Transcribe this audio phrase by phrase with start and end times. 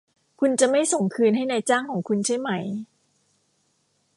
[0.39, 2.49] คุณจะไม่ส่งคืนให้นายจ้างของคุณใช่ไหม